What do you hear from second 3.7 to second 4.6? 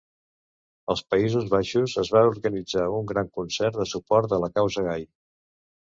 de suport a la